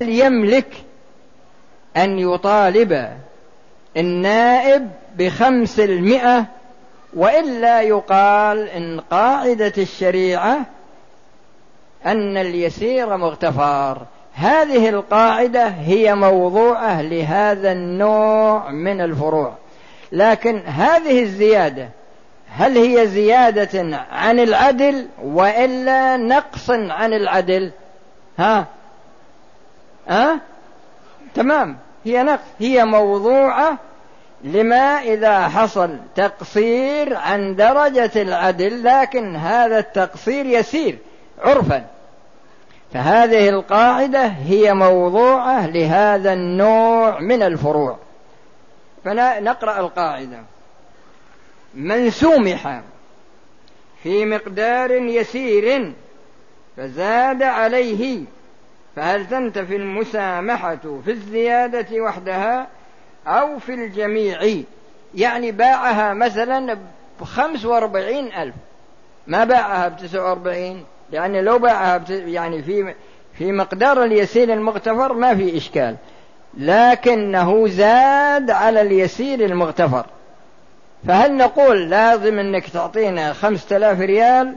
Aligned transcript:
يملك 0.00 0.84
أن 1.96 2.18
يطالب 2.18 3.08
النائب 3.96 4.90
بخمس 5.16 5.80
المئة 5.80 6.44
وإلا 7.14 7.82
يقال 7.82 8.68
إن 8.68 9.00
قاعدة 9.00 9.72
الشريعة 9.78 10.58
أن 12.06 12.36
اليسير 12.36 13.16
مغتفر 13.16 14.02
هذه 14.34 14.88
القاعدة 14.88 15.66
هي 15.66 16.14
موضوعة 16.14 17.02
لهذا 17.02 17.72
النوع 17.72 18.70
من 18.70 19.00
الفروع. 19.00 19.54
لكن 20.12 20.58
هذه 20.66 21.22
الزيادة 21.22 21.88
هل 22.50 22.78
هي 22.78 23.06
زيادة 23.06 23.96
عن 24.12 24.40
العدل؟ 24.40 25.06
وإلا 25.22 26.16
نقص 26.16 26.70
عن 26.70 27.12
العدل؟ 27.12 27.70
ها؟ 28.38 28.66
ها؟ 30.08 30.40
تمام. 31.34 31.76
هي 32.04 32.22
نقص. 32.22 32.40
هي 32.58 32.84
موضوعة 32.84 33.78
لما 34.44 35.02
إذا 35.02 35.48
حصل 35.48 35.98
تقصير 36.16 37.16
عن 37.16 37.56
درجة 37.56 38.10
العدل 38.16 38.84
لكن 38.84 39.36
هذا 39.36 39.78
التقصير 39.78 40.46
يسير 40.46 40.98
عرفا. 41.38 41.86
فهذه 42.92 43.48
القاعدة 43.48 44.26
هي 44.26 44.74
موضوعة 44.74 45.66
لهذا 45.66 46.32
النوع 46.32 47.20
من 47.20 47.42
الفروع. 47.42 47.98
فنقرأ 49.04 49.80
القاعدة. 49.80 50.42
من 51.74 52.10
سومح 52.10 52.80
في 54.02 54.24
مقدار 54.24 54.90
يسير 54.90 55.92
فزاد 56.76 57.42
عليه 57.42 58.20
فهل 58.98 59.26
تنتفي 59.26 59.76
المسامحة 59.76 60.78
في 61.04 61.10
الزيادة 61.10 62.02
وحدها 62.02 62.66
أو 63.26 63.58
في 63.58 63.74
الجميع؟ 63.74 64.62
يعني 65.14 65.52
باعها 65.52 66.14
مثلا 66.14 66.78
بخمس 67.20 67.64
وأربعين 67.64 68.32
ألف. 68.32 68.54
ما 69.26 69.44
باعها 69.44 69.88
بتسعة 69.88 70.24
وأربعين؟ 70.24 70.84
يعني 71.12 71.42
لو 71.42 71.58
باعها 71.58 72.04
يعني 72.08 72.62
في 72.62 72.94
في 73.34 73.52
مقدار 73.52 74.04
اليسير 74.04 74.52
المغتفر 74.52 75.12
ما 75.12 75.34
في 75.34 75.56
إشكال. 75.56 75.96
لكنه 76.56 77.68
زاد 77.68 78.50
على 78.50 78.80
اليسير 78.80 79.44
المغتفر. 79.44 80.06
فهل 81.06 81.36
نقول 81.36 81.90
لازم 81.90 82.38
إنك 82.38 82.68
تعطينا 82.68 83.32
خمسة 83.32 83.76
آلاف 83.76 84.00
ريال 84.00 84.54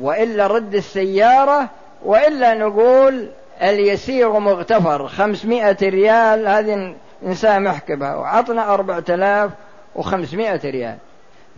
وإلا 0.00 0.46
رد 0.46 0.74
السيارة 0.74 1.68
وإلا 2.04 2.54
نقول 2.54 3.28
اليسير 3.62 4.38
مغتفر 4.38 5.08
خمسمائة 5.08 5.76
ريال 5.82 6.48
هذه 6.48 6.94
نسامحك 7.22 7.92
بها 7.92 8.14
وعطنا 8.14 8.74
أربعة 8.74 9.04
آلاف 9.08 9.50
وخمسمائة 9.94 10.70
ريال. 10.70 10.96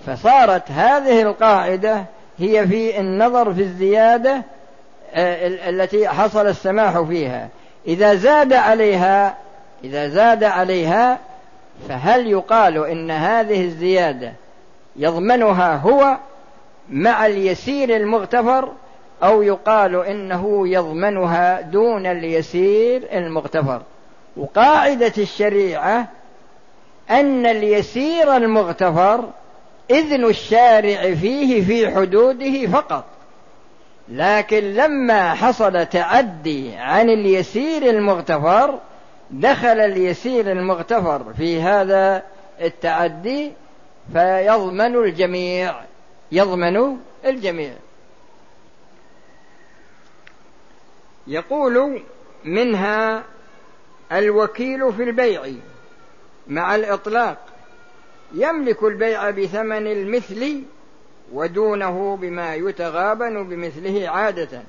فصارت 0.06 0.70
هذه 0.70 1.22
القاعدة 1.22 2.04
هي 2.38 2.66
في 2.66 3.00
النظر 3.00 3.54
في 3.54 3.60
الزيادة 3.60 4.42
آه، 5.14 5.46
التي 5.70 6.08
حصل 6.08 6.46
السماح 6.46 7.00
فيها. 7.00 7.48
إذا 7.86 8.14
زاد 8.14 8.52
عليها 8.52 9.34
إذا 9.84 10.08
زاد 10.08 10.44
عليها 10.44 11.18
فهل 11.88 12.26
يقال 12.26 12.86
إن 12.86 13.10
هذه 13.10 13.64
الزيادة 13.64 14.32
يضمنها 14.96 15.76
هو 15.76 16.16
مع 16.90 17.26
اليسير 17.26 17.96
المغتفر؟ 17.96 18.72
أو 19.22 19.42
يقال 19.42 19.96
إنه 19.96 20.68
يضمنها 20.68 21.60
دون 21.60 22.06
اليسير 22.06 23.02
المغتفر. 23.12 23.82
وقاعدة 24.36 25.12
الشريعة 25.18 26.08
أن 27.10 27.46
اليسير 27.46 28.36
المغتفر 28.36 29.24
إذن 29.90 30.24
الشارع 30.24 31.14
فيه 31.14 31.64
في 31.64 31.90
حدوده 31.96 32.66
فقط. 32.66 33.04
لكن 34.08 34.74
لما 34.74 35.34
حصل 35.34 35.86
تعدي 35.86 36.76
عن 36.76 37.10
اليسير 37.10 37.90
المغتفر 37.90 38.78
دخل 39.30 39.80
اليسير 39.80 40.52
المغتفر 40.52 41.22
في 41.36 41.62
هذا 41.62 42.22
التعدي 42.60 43.52
فيضمن 44.12 44.96
الجميع 44.96 45.74
يضمن 46.32 46.96
الجميع. 47.24 47.72
يقول 51.26 52.02
منها 52.44 53.22
الوكيل 54.12 54.92
في 54.92 55.02
البيع 55.02 55.42
مع 56.48 56.74
الإطلاق 56.74 57.38
يملك 58.34 58.82
البيع 58.82 59.30
بثمن 59.30 59.86
المثل 59.86 60.62
ودونه 61.32 62.16
بما 62.16 62.54
يتغابن 62.54 63.48
بمثله 63.48 64.08
عادة 64.08 64.62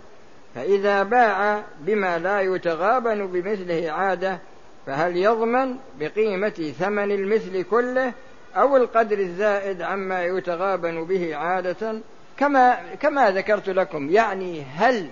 فإذا 0.56 1.04
باع 1.04 1.64
بما 1.80 2.18
لا 2.18 2.42
يتغابن 2.42 3.28
بمثله 3.28 3.92
عادة 3.92 4.40
فهل 4.86 5.18
يضمن 5.18 5.76
بقيمة 6.00 6.74
ثمن 6.80 7.12
المثل 7.12 7.64
كله 7.64 8.14
أو 8.56 8.78
القدر 8.78 9.20
الزائد 9.20 9.82
عما 9.82 10.24
يتغابن 10.26 11.04
به 11.04 11.36
عادة؟ 11.36 12.00
كما 12.38 12.78
كما 13.00 13.32
ذكرت 13.32 13.70
لكم 13.70 14.10
يعني 14.10 14.62
هل 14.62 15.10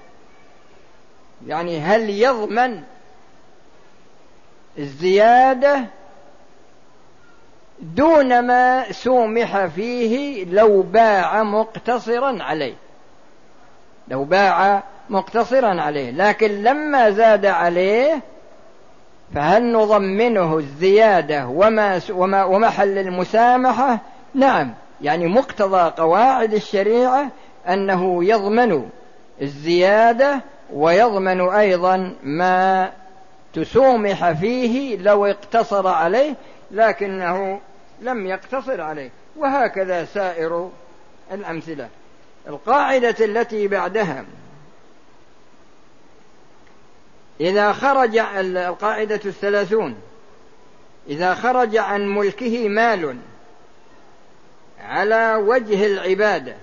يعني 1.47 1.79
هل 1.79 2.09
يضمن 2.09 2.81
الزيادة 4.77 5.85
دون 7.81 8.39
ما 8.39 8.91
سومح 8.91 9.65
فيه 9.65 10.45
لو 10.45 10.81
باع 10.81 11.43
مقتصرا 11.43 12.43
عليه؟ 12.43 12.75
لو 14.07 14.23
باع 14.23 14.83
مقتصرا 15.09 15.81
عليه 15.81 16.11
لكن 16.11 16.63
لما 16.63 17.09
زاد 17.09 17.45
عليه 17.45 18.21
فهل 19.35 19.71
نضمنه 19.71 20.57
الزيادة 20.57 21.47
وما, 21.47 22.01
وما 22.09 22.43
ومحل 22.43 22.97
المسامحة؟ 22.97 23.99
نعم 24.33 24.73
يعني 25.01 25.27
مقتضى 25.27 25.91
قواعد 25.97 26.53
الشريعة 26.53 27.27
أنه 27.67 28.23
يضمن 28.23 28.89
الزيادة 29.41 30.41
ويضمن 30.73 31.41
أيضا 31.49 32.15
ما 32.23 32.91
تسومح 33.53 34.31
فيه 34.31 34.97
لو 34.97 35.25
اقتصر 35.25 35.87
عليه 35.87 36.35
لكنه 36.71 37.61
لم 38.01 38.27
يقتصر 38.27 38.81
عليه. 38.81 39.09
وهكذا 39.35 40.05
سائر 40.05 40.71
الأمثلة. 41.31 41.89
القاعدة 42.47 43.15
التي 43.25 43.67
بعدها. 43.67 44.25
إذا 47.39 47.73
خرج 47.73 48.17
القاعدة 48.17 49.21
الثلاثون. 49.25 49.95
إذا 51.07 51.35
خرج 51.35 51.77
عن 51.77 52.07
ملكه 52.07 52.69
مال 52.69 53.17
على 54.81 55.35
وجه 55.35 55.85
العبادة. 55.85 56.55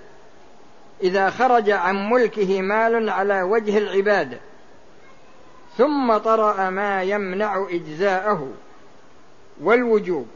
إذا 1.02 1.30
خرج 1.30 1.70
عن 1.70 2.10
ملكه 2.10 2.62
مال 2.62 3.10
على 3.10 3.42
وجه 3.42 3.78
العبادة 3.78 4.38
ثم 5.78 6.16
طرأ 6.16 6.70
ما 6.70 7.02
يمنع 7.02 7.66
إجزاءه 7.70 8.52
والوجوب 9.60 10.26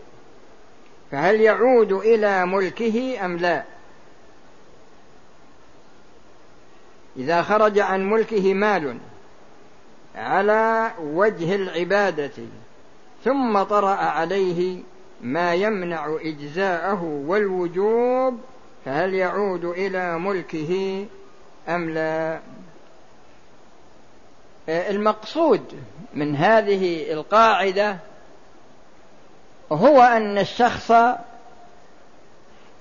فهل 1.10 1.40
يعود 1.40 1.92
إلى 1.92 2.46
ملكه 2.46 3.24
أم 3.24 3.36
لا؟ 3.36 3.64
إذا 7.16 7.42
خرج 7.42 7.78
عن 7.78 8.10
ملكه 8.10 8.54
مال 8.54 8.98
على 10.14 10.90
وجه 11.00 11.54
العبادة 11.54 12.32
ثم 13.24 13.62
طرأ 13.62 13.94
عليه 13.94 14.82
ما 15.20 15.54
يمنع 15.54 16.16
إجزاءه 16.24 17.22
والوجوب 17.26 18.40
فهل 18.86 19.14
يعود 19.14 19.64
إلى 19.64 20.18
ملكه 20.18 21.06
أم 21.68 21.90
لا؟ 21.90 22.40
المقصود 24.68 25.80
من 26.14 26.36
هذه 26.36 27.12
القاعدة 27.12 27.96
هو 29.72 30.02
أن 30.02 30.38
الشخص 30.38 30.92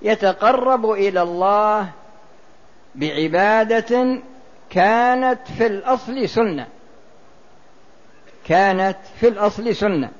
يتقرب 0.02 0.90
إلى 0.90 1.22
الله 1.22 1.90
بعبادة 2.94 4.20
كانت 4.70 5.40
في 5.58 5.66
الأصل 5.66 6.28
سنة. 6.28 6.66
كانت 8.48 8.98
في 9.20 9.28
الأصل 9.28 9.76
سنة. 9.76 10.10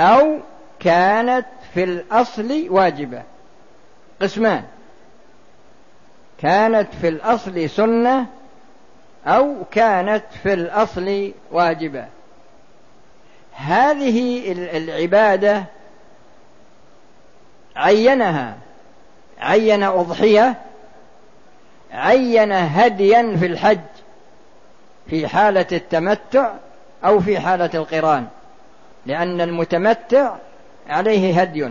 أو 0.00 0.38
كانت 0.80 1.46
في 1.74 1.84
الأصل 1.84 2.66
واجبة. 2.68 3.22
قسمان. 4.22 4.64
كانت 6.42 6.88
في 7.00 7.08
الأصل 7.08 7.70
سنة 7.70 8.26
أو 9.26 9.54
كانت 9.70 10.24
في 10.42 10.52
الأصل 10.52 11.32
واجبة. 11.52 12.04
هذه 13.52 14.52
العبادة 14.76 15.64
عينها 17.76 18.56
عين 19.40 19.82
أضحية 19.82 20.54
عين 21.92 22.52
هديا 22.52 23.36
في 23.36 23.46
الحج 23.46 23.78
في 25.10 25.28
حالة 25.28 25.66
التمتع 25.72 26.52
أو 27.04 27.20
في 27.20 27.40
حالة 27.40 27.70
القران 27.74 28.26
لأن 29.06 29.40
المتمتع 29.40 30.34
عليه 30.88 31.40
هدي 31.40 31.70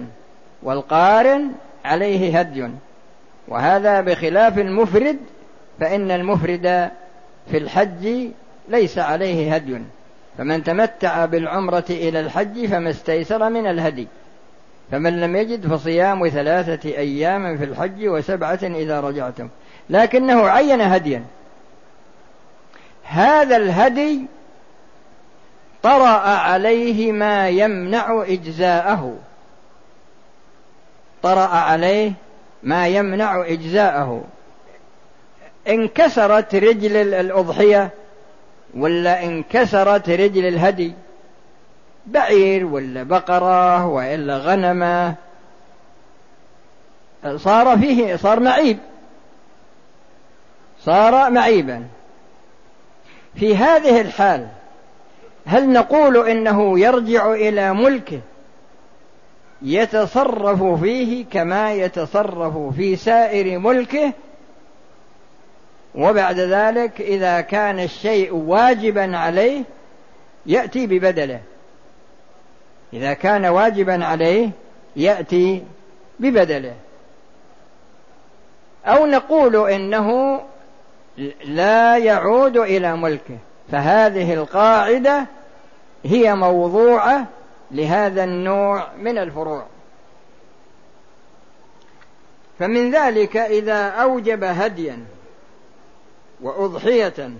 والقارن 0.63 1.51
عليه 1.85 2.39
هدي. 2.39 2.69
وهذا 3.51 4.01
بخلاف 4.01 4.59
المفرد 4.59 5.18
فإن 5.80 6.12
المفرد 6.12 6.92
في 7.51 7.57
الحج 7.57 8.30
ليس 8.69 8.98
عليه 8.98 9.56
هدي. 9.56 9.81
فمن 10.38 10.63
تمتع 10.63 11.25
بالعمرة 11.25 11.86
إلى 11.89 12.19
الحج 12.19 12.65
فما 12.65 12.89
استيسر 12.89 13.50
من 13.50 13.68
الهدي. 13.68 14.07
فمن 14.92 15.21
لم 15.21 15.36
يجد 15.36 15.68
فصيام 15.68 16.30
ثلاثة 16.30 16.89
أيام 16.89 17.57
في 17.57 17.63
الحج 17.63 18.07
وسبعة 18.07 18.59
إذا 18.63 19.00
رجعتم. 19.00 19.50
لكنه 19.89 20.50
عين 20.50 20.81
هديا. 20.81 21.24
هذا 23.04 23.57
الهدي 23.57 24.21
طرأ 25.83 26.30
عليه 26.30 27.12
ما 27.12 27.50
يمنع 27.50 28.24
إجزاءه. 28.27 29.18
طرأ 31.24 31.47
عليه 31.47 32.12
ما 32.63 32.87
يمنع 32.87 33.41
إجزاءه. 33.47 34.23
انكسرت 35.67 36.55
رجل 36.55 36.97
الأضحية 36.97 37.89
ولا 38.77 39.23
انكسرت 39.23 40.09
رجل 40.09 40.45
الهدي؟ 40.45 40.93
بعير 42.05 42.65
ولا 42.65 43.03
بقرة 43.03 43.85
وإلا 43.85 44.37
غنمة. 44.37 45.15
صار 47.35 47.77
فيه 47.77 48.15
صار 48.15 48.39
معيب. 48.39 48.77
صار 50.79 51.29
معيبا. 51.29 51.85
في 53.35 53.55
هذه 53.55 54.01
الحال 54.01 54.47
هل 55.45 55.69
نقول 55.69 56.29
إنه 56.29 56.79
يرجع 56.79 57.33
إلى 57.33 57.73
ملكه؟ 57.73 58.19
يتصرف 59.61 60.81
فيه 60.81 61.25
كما 61.25 61.73
يتصرف 61.73 62.75
في 62.75 62.95
سائر 62.95 63.59
ملكه. 63.59 64.13
وبعد 65.95 66.39
ذلك 66.39 67.01
إذا 67.01 67.41
كان 67.41 67.79
الشيء 67.79 68.33
واجبا 68.33 69.17
عليه 69.17 69.63
يأتي 70.45 70.87
ببدله. 70.87 71.39
إذا 72.93 73.13
كان 73.13 73.45
واجبا 73.45 74.05
عليه 74.05 74.49
يأتي 74.95 75.63
ببدله. 76.19 76.73
أو 78.85 79.05
نقول 79.05 79.69
إنه 79.69 80.39
لا 81.45 81.97
يعود 81.97 82.57
إلى 82.57 82.97
ملكه. 82.97 83.37
فهذه 83.71 84.33
القاعدة 84.33 85.25
هي 86.05 86.35
موضوعة 86.35 87.27
لهذا 87.71 88.23
النوع 88.23 88.88
من 88.95 89.18
الفروع. 89.18 89.65
فمن 92.59 92.91
ذلك 92.91 93.38
إذا 93.38 93.88
أوجب 93.88 94.44
هديا 94.44 95.06
وأضحية 96.41 97.31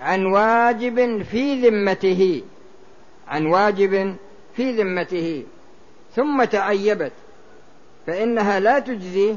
عن 0.00 0.26
واجب 0.26 1.22
في 1.22 1.68
ذمته 1.68 2.42
عن 3.28 3.46
واجب 3.46 4.16
في 4.56 4.72
ذمته 4.72 5.44
ثم 6.16 6.44
تعيبت 6.44 7.12
فإنها 8.06 8.60
لا 8.60 8.78
تجزي 8.78 9.36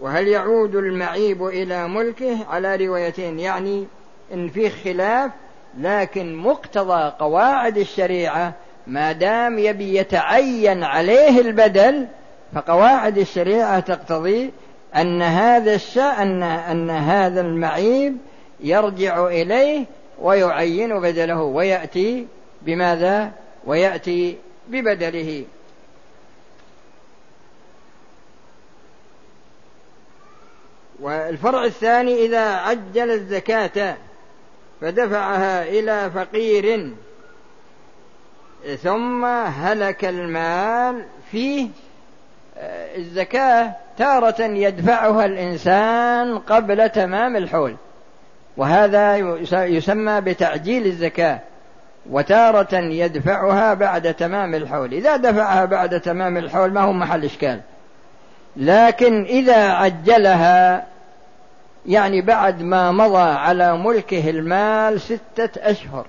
وهل 0.00 0.28
يعود 0.28 0.76
المعيب 0.76 1.46
إلى 1.46 1.88
ملكه 1.88 2.46
على 2.48 2.86
روايتين 2.86 3.40
يعني 3.40 3.86
إن 4.32 4.48
في 4.48 4.70
خلاف 4.70 5.30
لكن 5.78 6.36
مقتضى 6.36 7.12
قواعد 7.18 7.78
الشريعة 7.78 8.54
ما 8.86 9.12
دام 9.12 9.58
يبي 9.58 9.96
يتعين 9.96 10.84
عليه 10.84 11.40
البدل 11.40 12.06
فقواعد 12.54 13.18
الشريعة 13.18 13.80
تقتضي 13.80 14.50
أن 14.96 15.22
هذا 15.22 15.74
الشأن 15.74 16.42
أن 16.42 16.90
هذا 16.90 17.40
المعيب 17.40 18.16
يرجع 18.60 19.26
إليه 19.26 19.84
ويعين 20.18 21.00
بدله 21.00 21.42
ويأتي 21.42 22.26
بماذا؟ 22.62 23.30
ويأتي 23.66 24.36
ببدله 24.68 25.44
والفرع 31.00 31.64
الثاني 31.64 32.26
إذا 32.26 32.44
عجل 32.54 33.10
الزكاة 33.10 33.96
فدفعها 34.80 35.68
إلى 35.68 36.10
فقير 36.14 36.92
ثم 38.82 39.24
هلك 39.44 40.04
المال 40.04 41.02
فيه 41.30 41.68
آه، 42.58 42.96
الزكاة 42.96 43.72
تارة 43.98 44.42
يدفعها 44.42 45.24
الإنسان 45.24 46.38
قبل 46.38 46.88
تمام 46.88 47.36
الحول. 47.36 47.76
وهذا 48.56 49.16
يسمى 49.52 50.20
بتعجيل 50.20 50.86
الزكاة 50.86 51.40
وتارة 52.10 52.74
يدفعها 52.74 53.74
بعد 53.74 54.14
تمام 54.14 54.54
الحول. 54.54 54.92
إذا 54.92 55.16
دفعها 55.16 55.64
بعد 55.64 56.00
تمام 56.00 56.36
الحول 56.36 56.72
ما 56.72 56.80
هو 56.80 56.92
محل 56.92 57.24
إشكال. 57.24 57.60
لكن 58.56 59.24
إذا 59.24 59.68
عجلها 59.68 60.86
يعني 61.86 62.20
بعد 62.20 62.62
ما 62.62 62.92
مضى 62.92 63.30
على 63.30 63.78
ملكه 63.78 64.30
المال 64.30 65.00
ستة 65.00 65.70
أشهر 65.70 66.06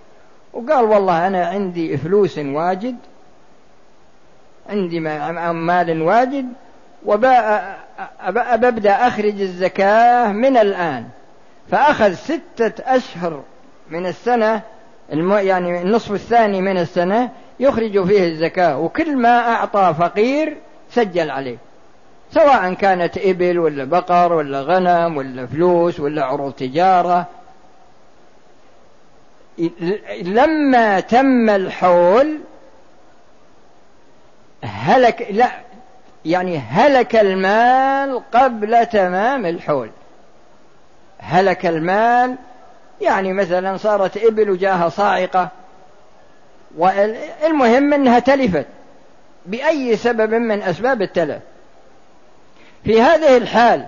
وقال 0.54 0.86
والله 0.86 1.28
أنا 1.28 1.46
عندي 1.46 1.98
فلوس 1.98 2.38
واجد 2.38 2.96
عندي 4.70 5.00
مال 5.00 6.02
واجد 6.02 6.46
وببدأ 7.06 9.08
أخرج 9.08 9.42
الزكاة 9.42 10.32
من 10.32 10.58
الآن. 10.58 11.08
فأخذ 11.72 12.14
ستة 12.14 12.96
أشهر 12.96 13.44
من 13.90 14.06
السنة 14.06 14.62
يعني 15.10 15.82
النصف 15.82 16.12
الثاني 16.12 16.62
من 16.62 16.78
السنة 16.78 17.30
يخرج 17.60 18.06
فيه 18.06 18.27
الزكاة 18.27 18.80
وكل 18.80 19.16
ما 19.16 19.39
أعطى 19.39 19.96
فقير 20.00 20.58
سجل 20.89 21.30
عليه. 21.30 21.58
سواء 22.32 22.74
كانت 22.74 23.18
إبل 23.18 23.60
ولا 23.60 23.84
بقر 23.84 24.34
ولا 24.34 24.62
غنم 24.62 25.18
ولا 25.18 25.46
فلوس 25.46 26.00
ولا 26.00 26.25
عروض 26.25 26.54
تجارة. 26.54 27.25
لما 30.22 31.00
تم 31.00 31.50
الحول 31.50 32.40
هلك 34.64 35.28
لا 35.32 35.52
يعني 36.26 36.58
هلك 36.58 37.16
المال 37.16 38.22
قبل 38.32 38.86
تمام 38.86 39.46
الحول. 39.46 39.90
هلك 41.20 41.66
المال 41.66 42.36
يعني 43.02 43.34
مثلا 43.34 43.78
صارت 43.78 44.18
إبل 44.18 44.50
وجاها 44.50 44.90
صاعقة 44.90 45.50
والمهم 46.78 47.94
أنها 47.94 48.20
تلفت 48.20 48.66
بأي 49.46 49.98
سبب 49.98 50.34
من 50.34 50.62
أسباب 50.62 51.02
التلف. 51.02 51.42
في 52.84 53.02
هذه 53.02 53.38
الحال 53.38 53.86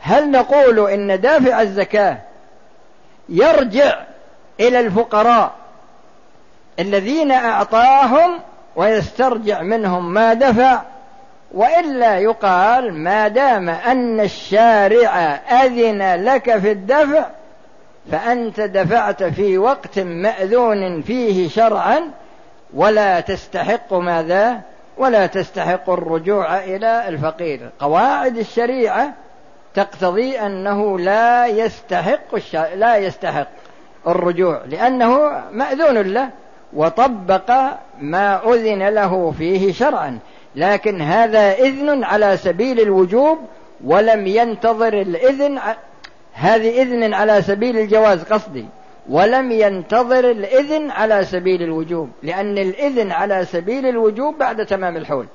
هل 0.00 0.30
نقول 0.30 0.90
إن 0.90 1.20
دافع 1.20 1.62
الزكاة 1.62 2.18
يرجع 3.28 4.04
إلى 4.60 4.80
الفقراء 4.80 5.52
الذين 6.78 7.32
أعطاهم 7.32 8.40
ويسترجع 8.76 9.62
منهم 9.62 10.14
ما 10.14 10.34
دفع 10.34 10.82
وإلا 11.54 12.18
يقال 12.18 12.94
ما 12.94 13.28
دام 13.28 13.68
أن 13.68 14.20
الشارع 14.20 15.16
أذن 15.50 16.24
لك 16.24 16.58
في 16.58 16.72
الدفع 16.72 17.26
فأنت 18.12 18.60
دفعت 18.60 19.22
في 19.22 19.58
وقت 19.58 19.98
مأذون 19.98 21.02
فيه 21.02 21.48
شرعا 21.48 22.10
ولا 22.74 23.20
تستحق 23.20 23.94
ماذا 23.94 24.60
ولا 24.98 25.26
تستحق 25.26 25.90
الرجوع 25.90 26.58
إلى 26.58 27.08
الفقير 27.08 27.70
قواعد 27.78 28.36
الشريعة 28.36 29.12
تقتضي 29.74 30.40
أنه 30.40 30.98
لا 30.98 31.46
يستحق. 31.46 32.54
لا 32.74 32.96
يستحق 32.96 33.48
الرجوع 34.06 34.62
لأنه 34.66 35.42
مأذون 35.52 35.98
له 35.98 36.30
وطبق 36.72 37.50
ما 38.00 38.54
أذن 38.54 38.88
له 38.88 39.34
فيه 39.38 39.72
شرعا. 39.72 40.18
لكن 40.56 41.00
هذا 41.00 41.52
إذن 41.52 42.04
على 42.04 42.36
سبيل 42.36 42.80
الوجوب 42.80 43.38
ولم 43.84 44.26
ينتظر 44.26 45.00
الإذن 45.00 45.58
هذه 46.32 46.82
إذن 46.82 47.14
على 47.14 47.42
سبيل 47.42 47.78
الجواز 47.78 48.22
قصدي. 48.22 48.66
ولم 49.08 49.52
ينتظر 49.52 50.30
الإذن 50.30 50.90
على 50.90 51.24
سبيل 51.24 51.62
الوجوب 51.62 52.10
لأن 52.22 52.58
الإذن 52.58 53.12
على 53.12 53.44
سبيل 53.44 53.86
الوجوب 53.86 54.38
بعد 54.38 54.66
تمام 54.66 54.96
الحول. 54.96 55.26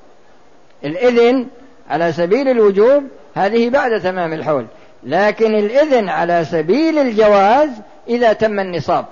الإذن 0.85 1.47
على 1.89 2.11
سبيل 2.11 2.47
الوجوب 2.47 3.03
هذه 3.35 3.69
بعد 3.69 4.01
تمام 4.01 4.33
الحول. 4.33 4.65
لكن 5.03 5.55
الإذن 5.55 6.09
على 6.09 6.45
سبيل 6.45 6.99
الجواز 6.99 7.69
إذا 8.08 8.34
تم 8.34 8.60
النصاب. 8.60 9.05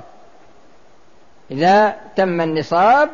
إذا 1.51 1.95
تم 2.15 2.41
النصاب 2.41 3.09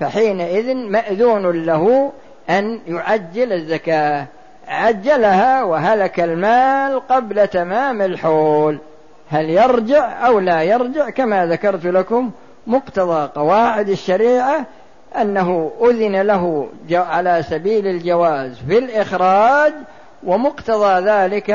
فحينئذ 0.00 0.74
مأذون 0.74 1.64
له 1.66 2.12
أن 2.50 2.80
يعجل 2.86 3.52
الزكاة. 3.52 4.26
عجلها 4.68 5.62
وهلك 5.62 6.20
المال 6.20 7.08
قبل 7.08 7.46
تمام 7.48 8.02
الحول. 8.02 8.78
هل 9.30 9.50
يرجع 9.50 10.26
أو 10.26 10.38
لا 10.38 10.62
يرجع؟ 10.62 11.10
كما 11.10 11.46
ذكرت 11.46 11.86
لكم 11.86 12.30
مقتضى 12.66 13.30
قواعد 13.34 13.88
الشريعة 13.88 14.66
أنه 15.16 15.70
أذن 15.82 16.20
له 16.20 16.68
على 16.92 17.42
سبيل 17.48 17.86
الجواز 17.86 18.58
في 18.68 18.78
الإخراج 18.78 19.72
ومقتضى 20.24 21.10
ذلك 21.10 21.50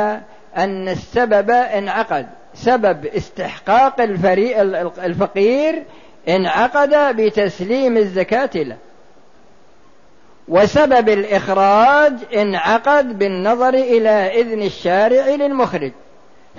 أن 0.58 0.90
السبب 0.90 1.50
انعقد 1.50 2.28
سبب 2.56 3.06
استحقاق 3.06 4.02
الفقير 5.04 5.84
انعقد 6.30 7.16
بتسليم 7.16 7.98
الزكاة 7.98 8.50
له. 8.56 8.78
وسبب 10.48 11.10
الإخراج 11.10 12.14
انعقد 12.36 13.20
بالنظر 13.20 13.74
إلى 13.74 14.42
إذن 14.42 14.62
الشارع 14.62 15.26
للمخرج. 15.26 15.92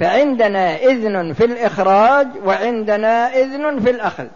فعندنا 0.00 0.76
إذن 0.76 1.32
في 1.32 1.44
الإخراج 1.44 2.26
وعندنا 2.44 3.36
إذن 3.36 3.80
في 3.80 3.90
الأخذ. 3.90 4.26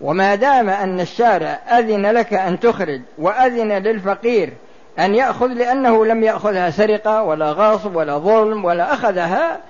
وما 0.00 0.34
دام 0.34 0.70
أن 0.70 1.00
الشارع 1.00 1.58
أذن 1.78 2.06
لك 2.06 2.34
أن 2.34 2.60
تخرج 2.60 3.00
وأذن 3.18 3.72
للفقير 3.72 4.52
أن 4.98 5.14
يأخذ 5.14 5.46
لأنه 5.46 6.06
لم 6.06 6.24
يأخذها 6.24 6.70
سرقة 6.70 7.22
ولا 7.22 7.52
غاصب 7.52 7.96
ولا 7.96 8.18
ظلم 8.18 8.64
ولا 8.64 8.94
أخذها 8.94 9.60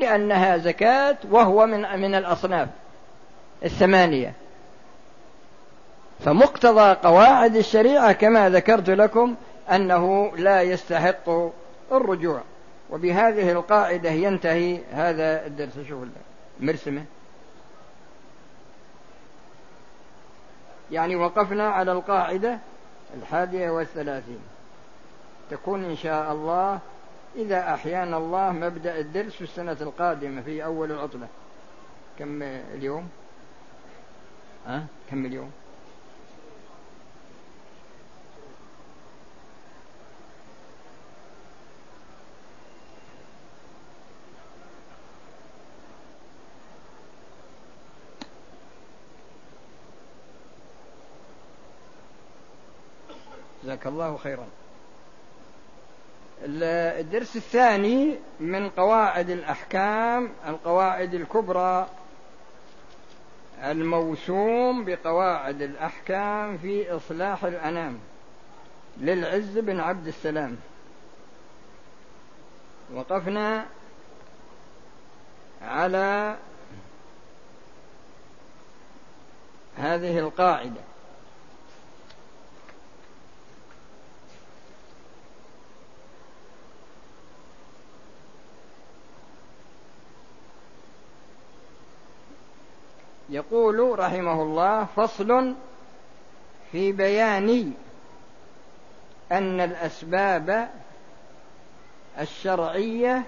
لأنها 0.00 0.56
زكاة 0.56 1.16
وهو 1.30 1.66
من 1.66 2.00
من 2.00 2.14
الأصناف 2.14 2.68
الثمانية. 3.64 4.32
فمقتضى 6.24 6.92
قواعد 6.92 7.56
الشريعة 7.56 8.12
كما 8.12 8.50
ذكرت 8.50 8.90
لكم 8.90 9.34
أنه 9.70 10.32
لا 10.36 10.62
يستحق 10.62 11.30
الرجوع. 11.92 12.40
وبهذه 12.90 13.52
القاعدة 13.52 14.10
ينتهي 14.10 14.80
هذا 14.92 15.46
الدرس. 15.46 15.78
شوف 15.88 16.04
مرسمة. 16.60 17.04
يعني 20.90 21.16
وقفنا 21.16 21.68
على 21.68 21.92
القاعدة 21.92 22.58
الحادية 23.16 23.70
والثلاثين. 23.70 24.40
تكون 25.50 25.84
إن 25.84 25.96
شاء 25.96 26.32
الله 26.32 26.78
إذا 27.36 27.74
أحيانا 27.74 28.16
الله 28.16 28.52
مبدأ 28.52 28.98
الدرس 28.98 29.32
في 29.32 29.44
السنة 29.44 29.76
القادمة 29.80 30.42
في 30.42 30.64
أول 30.64 30.92
العطلة 30.92 31.28
كم 32.18 32.42
اليوم؟ 32.42 33.08
أه؟ 34.66 34.84
كم 35.10 35.26
اليوم؟ 35.26 35.50
جزاك 53.64 53.86
الله 53.86 54.16
خيرا 54.16 54.46
الدرس 56.42 57.36
الثاني 57.36 58.18
من 58.40 58.70
قواعد 58.70 59.30
الأحكام 59.30 60.32
القواعد 60.46 61.14
الكبرى. 61.14 61.88
الموسوم 63.64 64.84
بقواعد 64.84 65.62
الأحكام 65.62 66.58
في 66.58 66.96
إصلاح 66.96 67.44
الأنام 67.44 67.98
للعز 69.00 69.58
بن 69.58 69.80
عبد 69.80 70.06
السلام. 70.06 70.56
وقفنا 72.94 73.66
على 75.62 76.36
هذه 79.76 80.18
القاعدة. 80.18 80.89
يقول 93.30 93.98
رحمه 93.98 94.42
الله 94.42 94.84
فصل 94.96 95.54
في 96.72 96.92
بيان 96.92 97.72
أن 99.32 99.60
الأسباب 99.60 100.70
الشرعية 102.20 103.24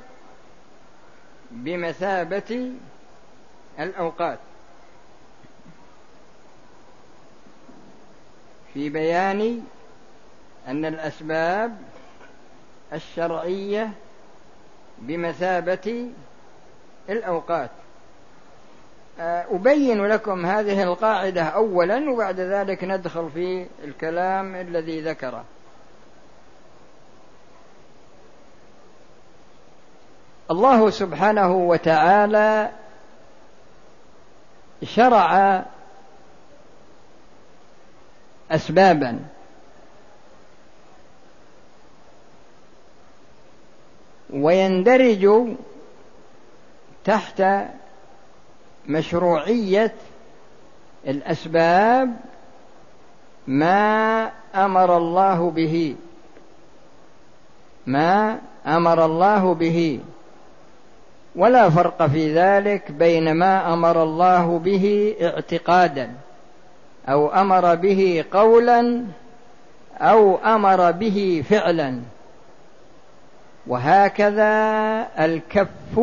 بمثابة 1.50 2.72
الأوقات. 3.78 4.38
في 8.74 8.88
بيان 8.88 9.62
أن 10.68 10.84
الأسباب 10.84 11.78
الشرعية 12.92 13.92
بمثابة 14.98 16.10
الأوقات. 17.08 17.70
أبين 19.18 20.06
لكم 20.06 20.46
هذه 20.46 20.82
القاعدة 20.82 21.42
أولا 21.42 22.10
وبعد 22.10 22.40
ذلك 22.40 22.84
ندخل 22.84 23.30
في 23.30 23.66
الكلام 23.84 24.54
الذي 24.54 25.00
ذكره. 25.00 25.44
الله 30.50 30.90
سبحانه 30.90 31.54
وتعالى 31.56 32.70
شرع 34.84 35.62
أسبابا. 38.50 39.20
ويندرج 44.30 45.54
تحت 47.04 47.42
مشروعية 48.88 49.94
الأسباب 51.06 52.16
ما 53.46 54.30
أمر 54.54 54.96
الله 54.96 55.50
به. 55.50 55.96
ما 57.86 58.38
أمر 58.66 59.04
الله 59.04 59.54
به. 59.54 60.00
ولا 61.36 61.70
فرق 61.70 62.06
في 62.06 62.34
ذلك 62.34 62.92
بين 62.92 63.32
ما 63.32 63.72
أمر 63.72 64.02
الله 64.02 64.58
به 64.58 65.14
اعتقادا 65.20 66.10
أو 67.08 67.28
أمر 67.28 67.74
به 67.74 68.24
قولا 68.32 69.04
أو 69.98 70.36
أمر 70.36 70.90
به 70.90 71.44
فعلا. 71.50 72.00
وهكذا 73.66 74.52
الكف 75.18 76.00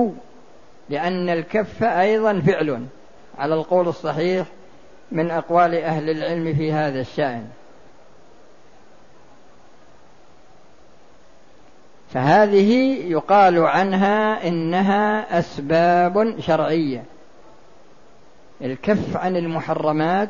لأن 0.89 1.29
الكف 1.29 1.83
أيضا 1.83 2.39
فعل 2.39 2.85
على 3.37 3.53
القول 3.53 3.87
الصحيح 3.87 4.47
من 5.11 5.31
أقوال 5.31 5.75
أهل 5.75 6.09
العلم 6.09 6.53
في 6.53 6.71
هذا 6.71 7.01
الشأن. 7.01 7.47
فهذه 12.09 12.97
يقال 13.11 13.59
عنها 13.59 14.47
إنها 14.47 15.39
أسباب 15.39 16.39
شرعية. 16.39 17.03
الكف 18.61 19.17
عن 19.17 19.35
المحرمات 19.35 20.29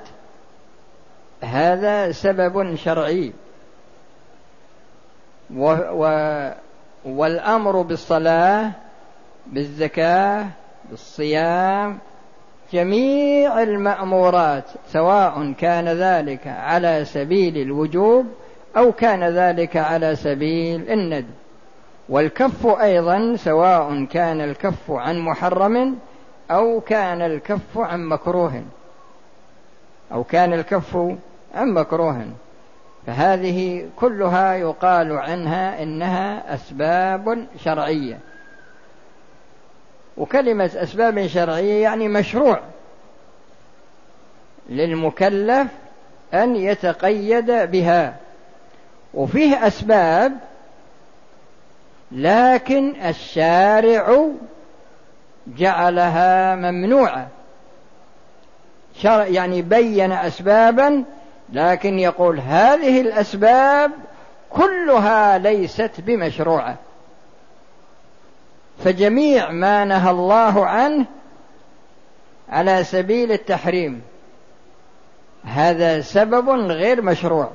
هذا 1.43 2.11
سبب 2.11 2.75
شرعي. 2.75 3.33
و 5.55 5.75
و 5.91 6.03
والأمر 7.05 7.81
بالصلاة 7.81 8.71
بالزكاة 9.53 10.47
بالصيام 10.89 11.97
جميع 12.73 13.63
المأمورات 13.63 14.63
سواء 14.87 15.51
كان 15.51 15.87
ذلك 15.87 16.47
على 16.47 17.05
سبيل 17.05 17.57
الوجوب 17.57 18.25
أو 18.77 18.91
كان 18.91 19.23
ذلك 19.23 19.77
على 19.77 20.15
سبيل 20.15 20.91
الندب. 20.91 21.25
والكف 22.09 22.67
أيضا 22.67 23.35
سواء 23.35 24.05
كان 24.05 24.41
الكف 24.41 24.91
عن 24.91 25.19
محرم 25.19 25.97
أو 26.51 26.81
كان 26.81 27.21
الكف 27.21 27.77
عن 27.77 28.05
مكروه 28.05 28.63
أو 30.11 30.23
كان 30.23 30.53
الكف 30.53 30.97
عن 31.55 31.73
مكروه. 31.73 32.25
فهذه 33.07 33.89
كلها 33.95 34.53
يقال 34.53 35.11
عنها 35.11 35.83
إنها 35.83 36.53
أسباب 36.53 37.47
شرعية. 37.63 38.19
وكلمة 40.19 40.71
أسباب 40.75 41.27
شرعية 41.27 41.83
يعني 41.83 42.07
مشروع 42.07 42.59
للمكلف 44.69 45.67
أن 46.33 46.55
يتقيد 46.55 47.51
بها. 47.51 48.15
وفيه 49.13 49.67
أسباب 49.67 50.37
لكن 52.11 52.95
الشارع 53.05 54.27
جعلها 55.47 56.55
ممنوعة. 56.55 57.27
يعني 59.03 59.61
بين 59.61 60.11
أسبابا 60.11 61.03
لكن 61.53 61.99
يقول 61.99 62.39
هذه 62.39 63.01
الأسباب 63.01 63.91
كلها 64.49 65.37
ليست 65.37 65.91
بمشروعة. 65.97 66.75
فجميع 68.83 69.51
ما 69.51 69.85
نهى 69.85 70.11
الله 70.11 70.65
عنه 70.65 71.05
على 72.49 72.83
سبيل 72.83 73.31
التحريم. 73.31 74.01
هذا 75.43 76.01
سبب 76.01 76.49
غير 76.49 77.01
مشروع. 77.01 77.51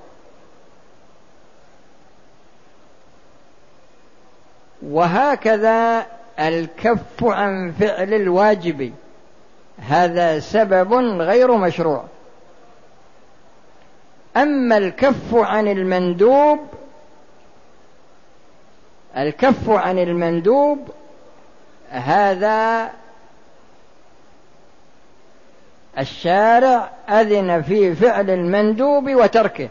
وهكذا 4.83 6.07
الكف 6.38 7.25
عن 7.25 7.73
فعل 7.73 8.14
الواجب. 8.14 8.93
هذا 9.78 10.38
سبب 10.38 10.95
غير 11.21 11.57
مشروع. 11.57 12.04
أما 14.37 14.76
الكف 14.76 15.35
عن 15.35 15.69
المندوب 15.69 16.59
الكف 19.16 19.71
عن 19.71 19.99
المندوب 19.99 20.88
هذا 21.95 22.91
الشارع 25.99 26.91
أذن 27.09 27.63
في 27.63 27.95
فعل 27.95 28.31
المندوب 28.31 29.11
وتركه 29.11 29.69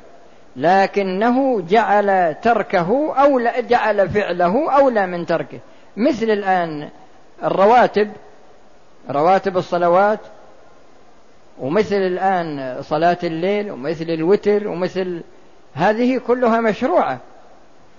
لكنه 0.56 1.62
جعل 1.62 2.36
تركه 2.42 3.14
أو 3.16 3.40
جعل 3.60 4.10
فعله 4.10 4.72
أولى 4.76 5.08
من 5.08 5.26
تركه. 5.26 5.60
مثل 5.98 6.26
الآن 6.26 6.90
الرواتب 7.44 8.12
رواتب 9.10 9.58
الصلوات 9.58 10.20
ومثل 11.60 11.96
الآن 11.96 12.78
صلاة 12.82 13.18
الليل 13.24 13.72
ومثل 13.72 14.06
الوتر 14.10 14.68
ومثل 14.68 15.22
هذه 15.74 16.18
كلها 16.28 16.62
مشروعة 16.62 17.20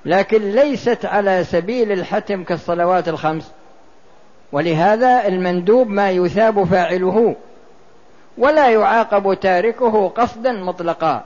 لكن 0.04 0.50
ليست 0.50 1.04
على 1.04 1.44
سبيل 1.44 1.92
الحتم 1.92 2.44
كالصلوات 2.44 3.08
الخمس. 3.08 3.52
ولهذا 4.54 5.26
المندوب 5.26 5.88
ما 5.88 6.10
يثاب 6.10 6.64
فاعله 6.64 7.34
ولا 8.38 8.68
يعاقب 8.68 9.34
تاركه 9.40 10.08
قصدا 10.08 10.52
مطلقا. 10.52 11.22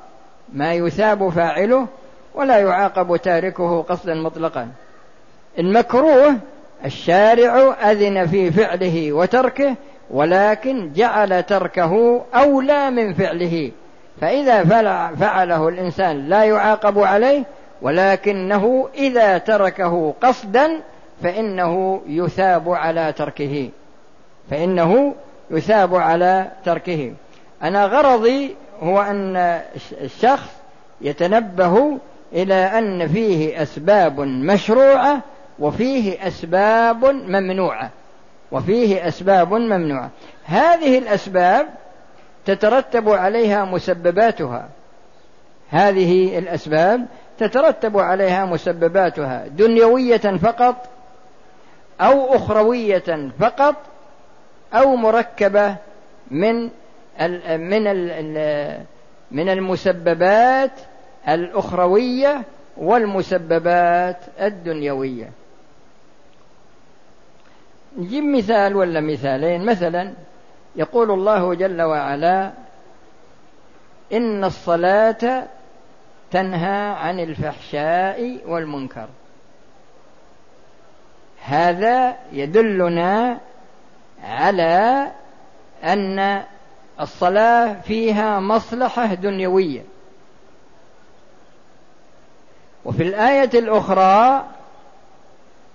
ما 0.53 0.75
يثاب 0.75 1.29
فاعله 1.29 1.87
ولا 2.35 2.59
يعاقب 2.59 3.17
تاركه 3.17 3.83
قصدا 3.83 4.15
مطلقا. 4.15 4.69
المكروه 5.59 6.35
الشارع 6.85 7.77
أذن 7.91 8.27
في 8.27 8.51
فعله 8.51 9.13
وتركه 9.13 9.75
ولكن 10.11 10.93
جعل 10.93 11.43
تركه 11.43 12.23
أولى 12.35 12.91
من 12.91 13.15
فعله. 13.15 13.71
فإذا 14.21 14.65
فعله 15.21 15.69
الإنسان 15.69 16.29
لا 16.29 16.45
يعاقب 16.45 16.99
عليه 16.99 17.45
ولكنه 17.83 18.89
إذا 18.95 19.39
تركه 19.39 20.15
قصدا 20.23 20.81
فإنه 21.23 22.01
يثاب 22.07 22.69
على 22.71 23.13
تركه. 23.13 23.71
فإنه 24.51 25.15
يثاب 25.51 25.95
على 25.95 26.51
تركه. 26.65 27.13
أنا 27.63 27.87
غرضي 27.87 28.57
هو 28.83 29.01
أن 29.01 29.61
الشخص 30.01 30.51
يتنبه 31.01 31.99
إلى 32.33 32.55
أن 32.55 33.09
فيه 33.09 33.63
أسباب 33.63 34.21
مشروعة 34.21 35.21
وفيه 35.59 36.27
أسباب 36.27 37.05
ممنوعة. 37.05 37.91
وفيه 38.53 39.09
أسباب 39.09 39.53
ممنوعة. 39.55 40.11
هذه 40.45 40.99
الأسباب 40.99 41.67
تترتب 42.45 43.09
عليها 43.09 43.65
مسبباتها. 43.65 44.69
هذه 45.71 46.39
الأسباب 46.39 47.07
تترتب 47.39 47.99
عليها 47.99 48.45
مسبباتها. 48.45 49.47
دنيوية 49.47 50.17
فقط 50.17 50.89
أو 52.01 52.35
أخروية 52.35 53.31
فقط 53.41 53.75
أو 54.75 54.97
مركبة 54.97 55.77
من 56.31 56.71
من 57.57 57.85
من 59.31 59.49
المسببات 59.49 60.81
الأخروية 61.29 62.43
والمسببات 62.77 64.17
الدنيوية. 64.41 65.31
نجيب 67.99 68.25
مثال 68.25 68.77
ولا 68.77 69.01
مثالين؟ 69.01 69.65
مثلا 69.65 70.13
يقول 70.77 71.11
الله 71.11 71.55
جل 71.55 71.83
وعلا 71.83 72.53
إن 74.13 74.45
الصلاة 74.45 75.47
تنهى 76.31 76.91
عن 76.91 77.21
الفحشاء 77.21 78.41
والمنكر. 78.47 79.09
هذا 81.49 82.17
يدلنا 82.33 83.41
على 84.25 85.13
أن 85.85 86.43
الصلاة 87.01 87.81
فيها 87.81 88.41
مصلحة 88.41 89.15
دنيوية. 89.15 89.85
وفي 92.85 93.03
الآية 93.03 93.51
الأخرى 93.55 94.47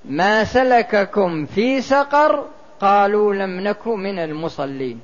ما 0.06 0.44
سلككم 0.44 1.46
في 1.46 1.82
سقر 1.82 2.46
قالوا 2.82 3.34
لم 3.34 3.60
نك 3.60 3.88
من 3.88 4.20
المصلين. 4.20 5.02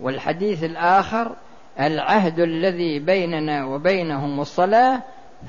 والحديث 0.00 0.64
الآخر 0.64 1.32
العهد 1.80 2.40
الذي 2.40 2.98
بيننا 2.98 3.64
وبينهم 3.64 4.40
الصلاة 4.40 5.02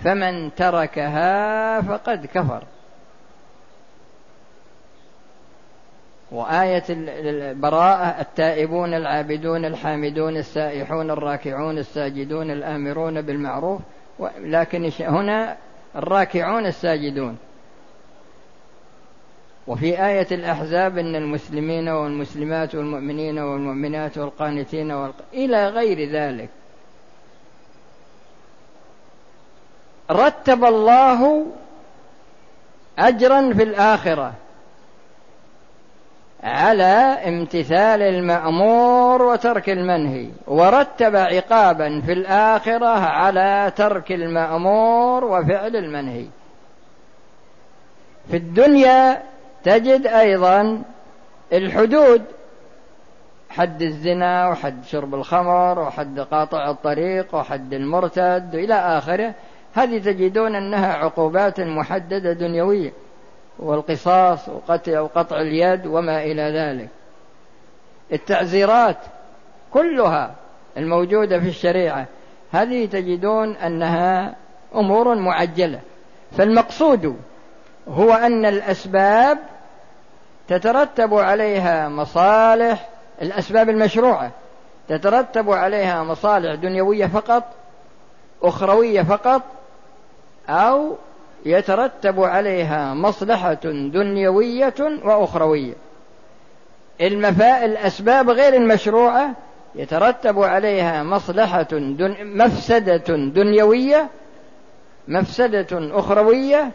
فمن 0.04 0.56
تركها 0.56 1.82
فقد 1.82 2.26
كفر. 2.26 2.64
وآية 6.32 6.84
البراءة 6.90 8.22
التائبون 8.22 8.94
العابدون 8.94 9.66
الحامدون 9.66 10.38
السائحون 10.38 11.12
الراكعون 11.12 11.78
الساجدون 11.78 12.52
الآمرون 12.52 13.22
بالمعروف 13.22 13.82
لكن 14.40 14.92
هنا 15.00 15.58
الراكعون 15.96 16.66
الساجدون. 16.66 17.38
وفي 19.68 20.06
آية 20.06 20.28
الأحزاب 20.32 20.98
إن 20.98 21.16
المسلمين 21.16 21.90
والمسلمات 21.90 22.76
والمؤمنين 22.76 23.40
والمؤمنات 23.40 24.18
والقانتين 24.18 24.92
والق... 24.92 25.16
إلى 25.34 25.70
غير 25.70 26.10
ذلك. 26.10 26.50
رتب 30.12 30.66
الله 30.66 31.46
أجرا 33.00 33.54
في 33.54 33.64
الآخرة 33.64 34.34
على 36.44 37.18
امتثال 37.28 38.02
المأمور 38.02 39.22
وترك 39.22 39.70
المنهي 39.70 40.30
ورتب 40.48 41.16
عقابا 41.16 42.02
في 42.06 42.14
الآخرة 42.14 43.00
على 43.00 43.72
ترك 43.76 44.12
المأمور 44.12 45.26
وفعل 45.26 45.76
المنهي. 45.76 46.26
في 48.30 48.38
الدنيا 48.38 49.24
تجد 49.64 50.08
أيضا 50.08 50.82
الحدود 51.54 52.22
حد 53.50 53.82
الزنا 53.82 54.48
وحد 54.50 54.86
شرب 54.86 55.16
الخمر 55.16 55.80
وحد 55.80 56.20
قاطع 56.20 56.70
الطريق 56.70 57.36
وحد 57.36 57.74
المرتد 57.74 58.50
إلى 58.56 58.74
آخره. 58.74 59.34
هذه 59.76 59.98
تجدون 59.98 60.56
أنها 60.56 60.94
عقوبات 60.94 61.60
محددة 61.60 62.34
دنيوية؟ 62.34 62.94
والقصاص 63.60 64.50
وقطع, 64.50 65.00
وقطع 65.00 65.42
اليد 65.42 65.86
وما 65.86 66.24
إلى 66.24 66.42
ذلك. 66.42 66.90
التعزيرات 68.14 68.98
كلها 69.74 70.36
الموجودة 70.78 71.40
في 71.40 71.48
الشريعة 71.48 72.06
هذه 72.52 72.86
تجدون 72.86 73.56
أنها 73.56 74.36
أمور 74.76 75.16
معجلة؟ 75.16 75.80
فالمقصود 76.38 77.18
هو 77.88 78.14
أن 78.14 78.46
الأسباب 78.46 79.38
تترتب 80.48 81.14
عليها 81.14 81.90
مصالح 81.90 82.90
الأسباب 83.22 83.70
المشروعة. 83.70 84.32
تترتب 84.88 85.52
عليها 85.52 86.04
مصالح 86.04 86.56
دنيوية 86.56 87.06
فقط 87.06 87.44
أخروية 88.44 89.02
فقط 89.02 89.42
أو 90.50 90.96
يترتب 91.46 92.24
عليها 92.24 92.94
مصلحة 92.94 93.60
دنيوية 93.64 94.74
وأخروية. 95.04 95.74
المفا... 97.02 97.66
الأسباب 97.66 98.30
غير 98.30 98.54
المشروعة 98.54 99.32
يترتب 99.76 100.40
عليها 100.40 101.04
مصلحة 101.04 101.68
دن... 101.72 102.16
مفسدة 102.22 103.16
دنيوية 103.16 104.10
مفسدة 105.08 106.00
أخروية 106.00 106.72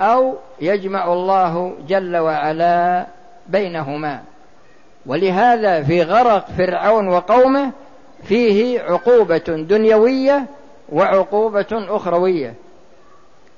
أو 0.00 0.34
يجمع 0.60 1.12
الله 1.12 1.74
جل 1.88 2.16
وعلا 2.16 3.06
بينهما. 3.48 4.22
ولهذا 5.06 5.82
في 5.82 6.02
غرق 6.02 6.46
فرعون 6.58 7.08
وقومه 7.08 7.70
فيه 8.24 8.80
عقوبة 8.80 9.64
دنيوية 9.68 10.46
وعقوبة 10.92 11.66
أخروية. 11.72 12.54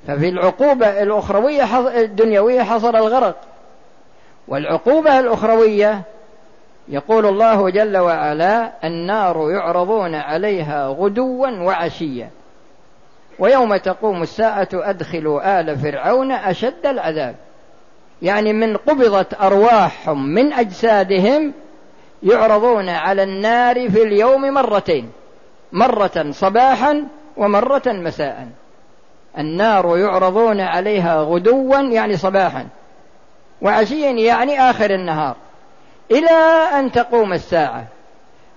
ففي 0.07 0.29
العقوبة 0.29 1.03
الأخروية 1.03 1.89
الدنيوية 2.01 2.63
حصل 2.63 2.97
الغرق. 2.97 3.37
والعقوبة 4.49 5.21
الأخروية 5.21 6.03
يقول 6.89 7.27
الله 7.27 7.71
جل 7.71 7.97
وعلا 7.97 8.73
النار 8.85 9.51
يعرضون 9.51 10.15
عليها 10.15 10.89
غدوا 10.89 11.49
وعشيا. 11.49 12.31
ويوم 13.39 13.77
تقوم 13.77 14.23
الساعة 14.23 14.69
أدخلوا 14.73 15.61
آل 15.61 15.79
فرعون 15.79 16.33
أشد 16.33 16.87
العذاب. 16.87 17.35
يعني 18.23 18.53
من 18.53 18.77
قبضت 18.77 19.41
أرواحهم 19.41 20.27
من 20.27 20.53
أجسادهم 20.53 21.53
يعرضون 22.23 22.89
على 22.89 23.23
النار 23.23 23.91
في 23.91 24.03
اليوم 24.03 24.55
مرتين. 24.55 25.13
مرة 25.73 26.27
صباحا 26.31 27.05
ومرة 27.37 27.83
مساء. 27.87 28.49
النار 29.39 29.99
يعرضون 29.99 30.61
عليها 30.61 31.23
غدوا 31.23 31.81
يعني 31.81 32.17
صباحا. 32.17 32.67
وعشيا 33.63 34.11
يعني 34.11 34.61
آخر 34.61 34.91
النهار. 34.91 35.37
إلى 36.11 36.31
أن 36.79 36.93
تقوم 36.93 37.33
الساعة. 37.33 37.85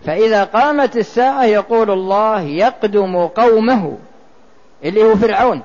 فإذا 0.05 0.43
قامت 0.43 0.97
الساعة 0.97 1.43
يقول 1.43 1.91
الله 1.91 2.41
يقدم 2.41 3.27
قومه 3.27 3.97
اللي 4.83 5.03
هو 5.03 5.15
فرعون. 5.15 5.61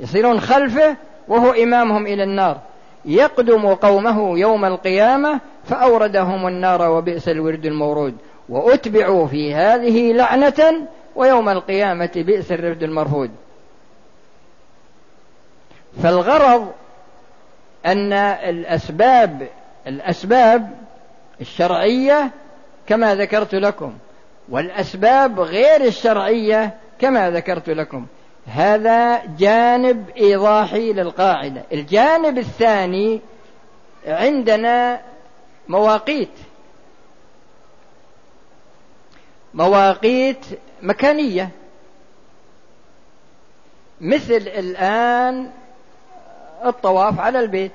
يصيرون 0.00 0.40
خلفه 0.40 0.96
وهو 1.28 1.50
إمامهم 1.50 2.06
إلى 2.06 2.22
النار. 2.22 2.58
يقدم 3.04 3.74
قومه 3.74 4.38
يوم 4.38 4.64
القيامة 4.64 5.40
فأوردهم 5.64 6.46
النار 6.46 6.90
وبئس 6.90 7.28
الورد 7.28 7.66
المورود. 7.66 8.14
وأتبعوا 8.48 9.26
في 9.26 9.54
هذه 9.54 10.12
لعنة 10.12 10.86
ويوم 11.16 11.48
القيامة 11.48 12.10
بئس 12.16 12.52
الرفد 12.52 12.82
المرفود. 12.82 13.30
فالغرض 16.02 16.72
أن 17.86 18.12
الأسباب 18.12 19.48
الأسباب 19.86 20.70
الشرعية 21.40 22.30
كما 22.86 23.14
ذكرت 23.14 23.54
لكم 23.54 23.94
والأسباب 24.48 25.40
غير 25.40 25.84
الشرعية 25.84 26.76
كما 26.98 27.30
ذكرت 27.30 27.70
لكم. 27.70 28.06
هذا 28.46 29.22
جانب 29.38 30.10
إيضاحي 30.16 30.92
للقاعدة. 30.92 31.62
الجانب 31.72 32.38
الثاني 32.38 33.20
عندنا 34.06 35.00
مواقيت 35.68 36.38
مواقيت 39.54 40.46
مكانية. 40.82 41.50
مثل 44.00 44.34
الآن 44.34 45.50
الطواف 46.64 47.20
على 47.20 47.40
البيت. 47.40 47.72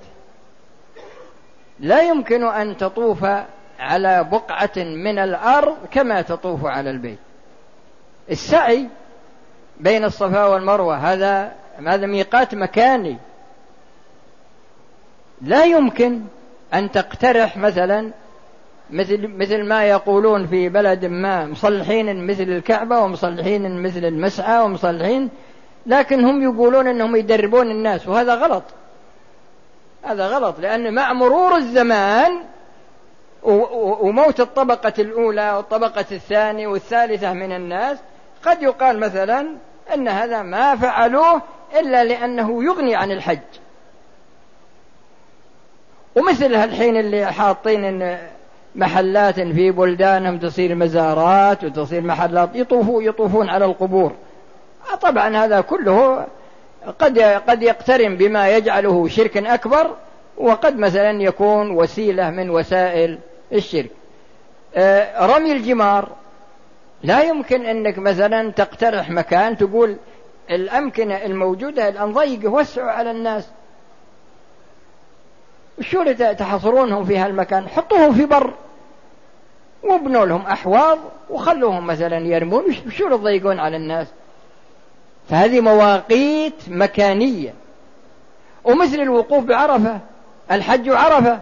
لا 1.80 2.02
يمكن 2.02 2.44
أن 2.44 2.78
تطوف 2.78 3.26
على 3.80 4.24
بقعة 4.24 4.78
من 4.78 5.20
الأرض 5.20 5.78
كما 5.92 6.22
تطوف 6.22 6.66
على 6.66 6.90
البيت. 6.90 7.20
السعي 8.32 8.88
بين 9.80 10.04
الصفا 10.04 10.46
والمروة 10.46 10.96
هذا 10.96 11.52
هذا 11.88 12.06
ميقات 12.06 12.56
مكاني. 12.56 13.18
لا 15.42 15.66
يمكن 15.66 16.22
أن 16.74 16.92
تقترح 16.92 17.58
مثلا 17.58 18.12
مثل 18.90 19.28
مثل 19.28 19.64
ما 19.64 19.86
يقولون 19.86 20.48
في 20.48 20.70
بلد 20.70 21.06
ما 21.06 21.46
مصلحين 21.46 22.28
مثل 22.28 22.44
الكعبة 22.44 23.00
ومصلحين 23.00 23.84
مثل 23.84 24.06
المسعى 24.06 24.64
ومصلحين 24.64 25.30
لكن 25.86 26.26
هم 26.26 26.44
يقولون 26.44 26.88
إنهم 26.88 27.16
يدربون 27.16 27.72
الناس 27.72 28.08
وهذا 28.08 28.36
غلط. 28.36 28.64
هذا 30.04 30.28
غلط 30.28 30.60
لأن 30.60 30.94
مع 30.94 31.14
مرور 31.14 31.58
الزمان 31.58 32.32
وموت 33.44 34.40
الطبقة 34.40 34.94
الأولى 35.00 35.52
والطبقة 35.52 36.06
الثانية 36.12 36.68
والثالثة 36.68 37.34
من 37.34 37.52
الناس 37.52 37.98
قد 38.44 38.62
يقال 38.64 39.00
مثلا 39.00 39.48
أن 39.94 40.08
هذا 40.08 40.42
ما 40.42 40.76
فعلوه 40.76 41.42
إلا 41.80 42.04
لأنه 42.04 42.64
يغني 42.64 42.96
عن 42.96 43.12
الحج. 43.12 43.40
ومثل 46.16 46.46
الحين 46.46 46.98
اللي 46.98 47.34
حاطين 47.34 48.18
محلات 48.76 49.40
في 49.40 49.72
بلدانهم 49.72 50.40
تصير 50.40 50.76
مزارات 50.76 51.64
وتصير 51.64 52.02
محلات 52.02 52.50
يطوفوا 52.56 53.04
يطوفون 53.04 53.50
على 53.50 53.66
القبور. 53.66 54.14
طبعا 55.02 55.38
هذا 55.38 55.62
كله 55.62 56.28
قد 57.00 57.20
قد 57.20 57.64
يقترن 57.64 58.18
بما 58.18 58.50
يجعله 58.50 59.08
شركا 59.08 59.54
أكبر 59.54 59.96
وقد 60.38 60.78
مثلا 60.78 61.22
يكون 61.22 61.72
وسيلة 61.72 62.30
من 62.30 62.50
وسائل 62.50 63.20
الشرك. 63.54 63.92
آه، 64.76 65.26
رمي 65.26 65.52
الجمار. 65.52 66.10
لا 67.04 67.24
يمكن 67.24 67.66
أنك 67.66 67.98
مثلا 67.98 68.52
تقترح 68.52 69.10
مكان 69.10 69.58
تقول 69.58 69.98
الأمكنة 70.50 71.16
الموجودة 71.16 71.90
الآن 71.90 72.14
ضيقة 72.14 72.50
وسعوا 72.50 72.92
على 72.92 73.12
الناس. 73.12 73.50
شو 75.82 76.02
اللي 76.02 76.36
تحصرونهم 76.36 77.06
في 77.06 77.18
هالمكان؟ 77.18 77.68
حطوهم 77.68 78.14
في 78.14 78.26
بر 78.26 78.54
وابنوا 79.84 80.26
لهم 80.26 80.42
أحواض 80.42 81.00
وخلوهم 81.30 81.88
مثلا 81.88 82.18
يرمون. 82.18 82.64
شو 82.90 83.06
اللي 83.06 83.18
تضيقون 83.18 83.60
على 83.60 83.78
الناس؟ 83.78 84.08
فهذه 85.30 85.60
مواقيت 85.60 86.54
مكانية. 86.68 87.54
ومثل 88.64 89.00
الوقوف 89.00 89.44
بعرفة 89.44 90.00
الحج 90.52 90.90
عرفة. 90.90 91.40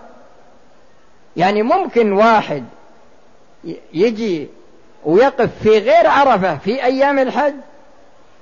يعني 1.38 1.63
ممكن 1.63 2.12
واحد 2.12 2.63
يجي 3.94 4.48
ويقف 5.06 5.50
في 5.63 5.78
غير 5.78 6.08
عرفة 6.08 6.58
في 6.58 6.84
أيام 6.84 7.20
الحج 7.20 7.54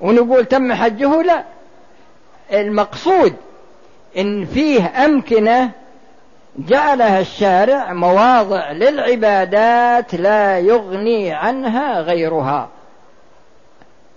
ونقول 0.02 0.46
تم 0.46 0.74
حجه؟ 0.74 1.22
لا. 1.22 1.44
المقصود 2.54 3.34
إن 4.18 4.46
فيه 4.46 5.06
أمكنة 5.06 5.72
جعلها 6.58 7.20
الشارع 7.20 7.94
مواضع 7.94 8.72
للعبادات 8.72 10.16
لا 10.16 10.60
يغني 10.60 11.34
عنها 11.34 12.02
غيرها. 12.02 12.70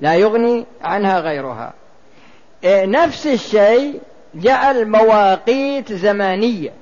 لا 0.03 0.15
يغني 0.15 0.67
عنها 0.83 1.21
غيرها. 1.21 1.73
إيه، 2.65 2.87
نفس 2.87 3.27
الشيء 3.27 4.01
جعل 4.35 4.88
مواقيت 4.88 5.93
زمانية 5.93 6.73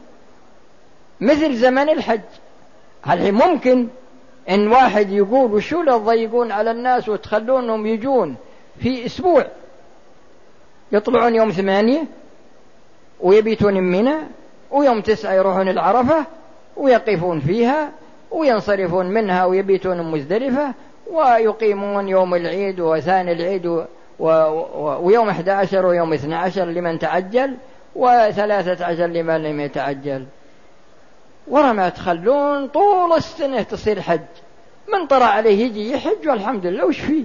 مثل 1.21 1.55
زمن 1.55 1.89
الحج. 1.89 2.21
هل 3.03 3.33
ممكن 3.33 3.89
إن 4.51 4.69
واحد 4.69 5.11
يقول 5.11 5.53
وشو 5.53 5.83
لا 5.83 5.99
تضيقون 5.99 6.53
على 6.53 6.71
الناس 6.71 7.09
وتخلونهم 7.09 7.87
يجون 7.87 8.37
في 8.83 9.07
أسبوع؟ 9.07 9.47
يطلعون 10.93 11.35
يوم 11.35 11.51
ثمانية 11.51 12.05
ويبيتون 13.21 13.75
منى 13.75 14.17
ويوم 14.71 15.01
تسعة 15.01 15.33
يروحون 15.33 15.69
العرفة 15.69 16.25
ويقفون 16.77 17.41
فيها 17.41 17.91
وينصرفون 18.31 19.07
منها 19.07 19.45
ويبيتون 19.45 20.03
مزدلفة 20.03 20.75
ويقيمون 21.11 22.09
يوم 22.09 22.35
العيد 22.35 22.81
وثاني 22.81 23.33
العيد 23.33 23.67
و... 23.67 23.85
و... 24.19 24.27
ويوم 25.07 25.29
11 25.29 25.87
ويوم 25.87 26.13
12 26.13 26.65
لمن 26.65 26.99
تعجل 26.99 27.57
وثلاثة 27.97 28.85
عشر 28.85 29.07
لمن 29.07 29.43
لم 29.43 29.61
يتعجل 29.61 30.27
ورا 31.49 31.73
ما 31.73 31.89
تخلون 31.89 32.69
طول 32.69 33.13
السنة 33.13 33.63
تصير 33.63 34.01
حج. 34.01 34.21
من 34.93 35.07
طرى 35.07 35.25
عليه 35.25 35.65
يجي 35.65 35.93
يحج 35.93 36.29
والحمد 36.29 36.67
لله 36.67 36.87
وش 36.87 37.01
فيه؟ 37.01 37.25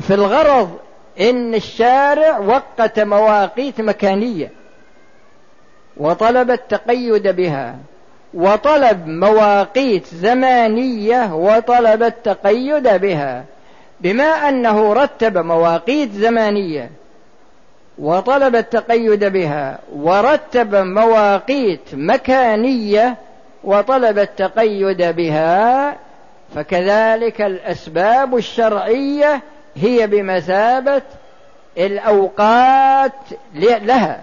في 0.00 0.14
الغرض 0.14 0.78
إن 1.20 1.54
الشارع 1.54 2.38
وقت 2.38 3.00
مواقيت 3.00 3.80
مكانية 3.80 4.50
وطلب 5.96 6.50
التقيد 6.50 7.28
بها. 7.28 7.78
وطلب 8.34 9.06
مواقيت 9.06 10.06
زمانية 10.06 11.34
وطلب 11.34 12.02
التقيد 12.02 12.88
بها 12.88 13.44
بما 14.00 14.24
أنه 14.24 14.92
رتب 14.92 15.38
مواقيت 15.38 16.12
زمانية 16.12 16.90
وطلب 17.98 18.56
التقيد 18.56 19.24
بها 19.24 19.78
ورتب 19.96 20.74
مواقيت 20.74 21.80
مكانية 21.92 23.16
وطلب 23.64 24.18
التقيد 24.18 25.02
بها 25.02 25.96
فكذلك 26.54 27.40
الأسباب 27.42 28.36
الشرعية 28.36 29.42
هي 29.76 30.06
بمثابة 30.06 31.02
الأوقات 31.78 33.12
لها. 33.54 34.20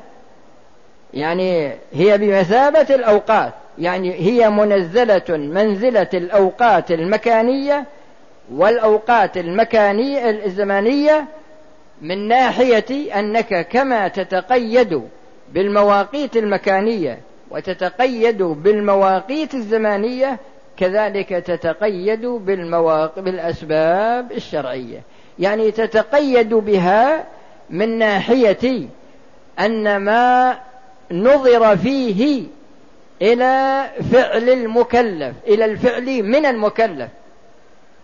يعني 1.14 1.72
هي 1.94 2.18
بمثابة 2.18 2.96
الأوقات. 2.96 3.54
يعني 3.82 4.14
هي 4.14 4.50
منزلة 4.50 5.24
منزلة 5.30 6.10
الأوقات 6.14 6.92
المكانية 6.92 7.86
والأوقات 8.52 9.38
المكانية 9.38 10.30
الزمانية 10.30 11.26
من 12.02 12.28
ناحية 12.28 13.20
أنك 13.20 13.68
كما 13.68 14.08
تتقيد 14.08 15.02
بالمواقيت 15.54 16.38
المكانية 16.38 17.20
وتتقيد 17.52 18.44
بالمواقيت 18.44 19.54
الزمانية 19.54 20.40
كذلك 20.78 21.30
تتقيد 21.30 22.26
بالمواقف 22.26 23.20
بالأسباب 23.20 24.32
الشرعية. 24.32 25.02
يعني 25.40 25.72
تتقيد 25.72 26.54
بها 26.54 27.26
من 27.70 27.98
ناحية 27.98 28.88
أن 29.60 29.98
ما 29.98 30.58
نظر 31.12 31.78
فيه 31.78 32.44
إلى 33.22 33.86
فعل 34.12 34.50
المكلف 34.50 35.36
إلى 35.48 35.66
الفعل 35.66 36.24
من 36.24 36.46
المكلف. 36.46 37.10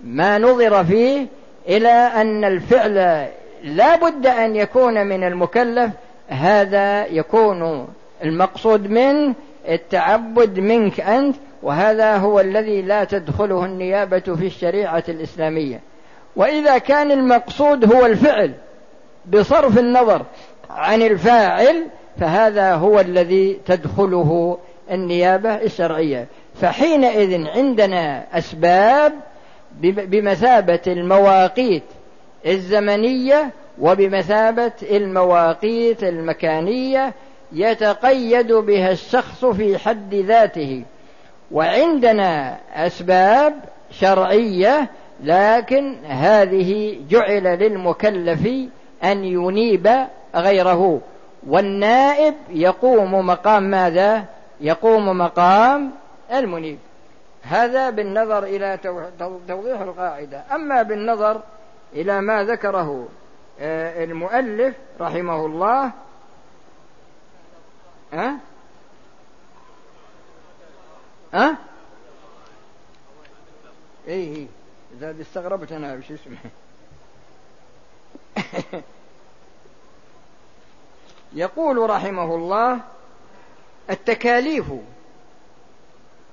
ما 0.03 0.38
نظر 0.38 0.84
فيه 0.84 1.25
إلى 1.67 1.89
أن 1.91 2.45
الفعل 2.45 3.27
لا 3.63 3.95
بد 3.95 4.27
أن 4.27 4.56
يكون 4.56 5.08
من 5.08 5.23
المكلف 5.23 5.91
هذا 6.27 7.06
يكون 7.06 7.88
المقصود 8.23 8.89
منه 8.89 9.34
التعبد 9.69 10.60
منك 10.60 10.99
أنت 10.99 11.36
وهذا 11.63 12.17
هو 12.17 12.39
الذي 12.39 12.82
لا 12.82 13.03
تدخله 13.03 13.65
النيابة 13.65 14.19
في 14.19 14.45
الشريعة 14.45 15.03
الإسلامية. 15.10 15.80
وإذا 16.36 16.77
كان 16.77 17.12
المقصود 17.12 17.93
هو 17.93 18.06
الفعل 18.06 18.53
بصرف 19.25 19.80
النظر 19.80 20.25
عن 20.69 21.01
الفاعل 21.01 21.86
فهذا 22.19 22.73
هو 22.75 22.99
الذي 22.99 23.60
تدخله 23.65 24.58
النيابة 24.91 25.56
الشرعية. 25.56 26.28
فحينئذ 26.62 27.47
عندنا 27.47 28.23
أسباب 28.38 29.13
بمثابة 29.82 30.82
المواقيت 30.88 31.84
الزمنية 32.45 33.52
وبمثابة 33.80 34.71
المواقيت 34.91 36.04
المكانية 36.04 37.13
يتقيد 37.52 38.54
بها 38.54 38.91
الشخص 38.91 39.45
في 39.45 39.78
حد 39.78 40.15
ذاته. 40.15 40.84
وعندنا 41.52 42.58
أسباب 42.76 43.54
شرعية 43.91 44.89
لكن 45.23 45.95
هذه 46.06 47.00
جعل 47.10 47.43
للمكلف 47.43 48.47
أن 49.04 49.23
ينيب 49.23 49.89
غيره. 50.36 51.02
والنائب 51.47 52.34
يقوم 52.50 53.28
مقام 53.28 53.63
ماذا؟ 53.63 54.26
يقوم 54.62 55.17
مقام 55.17 55.91
المنيب 56.32 56.80
هذا 57.41 57.89
بالنظر 57.89 58.43
إلى 58.43 58.80
توضيح 59.48 59.82
القاعدة 59.82 60.43
أما 60.56 60.82
بالنظر 60.82 61.41
إلى 61.93 62.22
ما 62.22 62.43
ذكره 62.43 63.08
آه، 63.60 64.04
المؤلف 64.04 64.76
رحمه 65.00 65.46
الله 65.46 65.91
ها؟ 68.13 68.38
ها؟ 71.34 71.58
إيه 74.08 74.36
إيه 74.36 74.48
إذا 74.98 75.22
استغربت 75.22 75.72
أنا 75.72 75.96
بش 75.96 76.12
اسمه 76.12 76.38
يقول 81.34 81.89
رحمه 81.89 82.36
الله 82.36 82.80
التكاليف. 83.89 84.65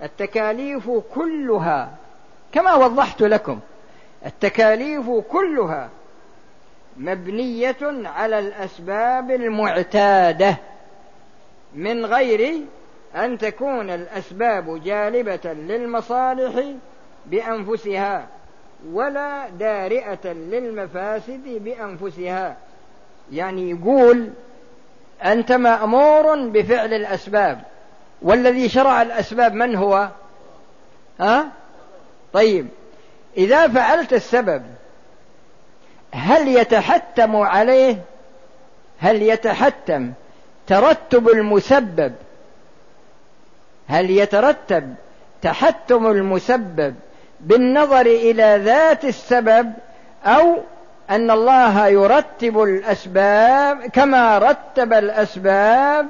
التكاليف 0.03 0.91
كلها 1.15 1.95
كما 2.53 2.75
وضحت 2.75 3.23
لكم 3.23 3.61
التكاليف 4.27 5.11
كلها 5.11 5.91
مبنية 6.97 7.77
على 8.05 8.39
الأسباب 8.39 9.31
المعتادة 9.31 10.57
من 11.75 12.07
غير 12.07 12.61
أن 13.17 13.39
تكون 13.39 13.91
الأسباب 13.91 14.83
جالبة 14.85 15.53
للمصالح 15.53 16.65
بأنفسها 17.27 18.27
ولا 18.93 19.49
دارئة 19.49 20.33
للمفاسد 20.33 21.45
بأنفسها. 21.65 22.57
يعني 23.33 23.71
يقول 23.71 24.31
أنت 25.23 25.53
مأمور 25.53 26.49
بفعل 26.49 26.95
الأسباب. 26.95 27.61
والذي 28.23 28.69
شرع 28.69 29.03
الأسباب 29.03 29.55
من 29.55 29.77
هو؟ 29.77 30.09
ها؟ 31.21 31.47
طيب. 32.33 32.69
إذا 33.37 33.69
فعلت 33.69 34.13
السبب 34.13 34.63
هل 36.13 36.49
يتحتم 36.49 37.37
عليه؟ 37.37 37.97
هل 38.99 39.23
يتحتم؟ 39.23 40.13
ترتب 40.67 41.29
المسبب. 41.29 42.15
هل 43.89 44.11
يترتب 44.11 44.95
تحتم 45.43 46.07
المسبب 46.07 46.95
بالنظر 47.41 48.07
إلى 48.07 48.61
ذات 48.65 49.05
السبب 49.05 49.73
أو 50.25 50.59
أن 51.11 51.31
الله 51.31 51.87
يرتب 51.87 52.63
الأسباب 52.63 53.87
كما 53.87 54.39
رتب 54.39 54.93
الأسباب 54.93 56.07